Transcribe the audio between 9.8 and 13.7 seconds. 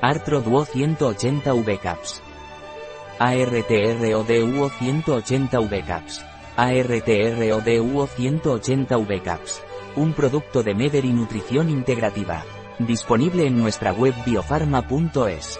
Un producto de Meder y Nutrición Integrativa. Disponible en